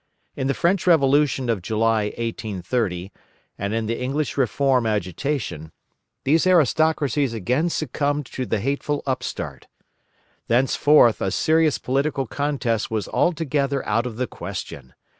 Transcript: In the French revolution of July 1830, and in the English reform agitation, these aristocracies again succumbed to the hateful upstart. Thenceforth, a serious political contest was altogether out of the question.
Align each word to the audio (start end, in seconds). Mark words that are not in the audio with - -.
In 0.35 0.47
the 0.47 0.55
French 0.55 0.87
revolution 0.87 1.47
of 1.47 1.61
July 1.61 2.05
1830, 2.17 3.11
and 3.59 3.71
in 3.71 3.85
the 3.85 4.01
English 4.01 4.35
reform 4.35 4.87
agitation, 4.87 5.71
these 6.23 6.47
aristocracies 6.47 7.35
again 7.35 7.69
succumbed 7.69 8.25
to 8.31 8.47
the 8.47 8.59
hateful 8.61 9.03
upstart. 9.05 9.67
Thenceforth, 10.47 11.21
a 11.21 11.29
serious 11.29 11.77
political 11.77 12.25
contest 12.25 12.89
was 12.89 13.07
altogether 13.09 13.85
out 13.87 14.07
of 14.07 14.15
the 14.17 14.25
question. 14.25 14.95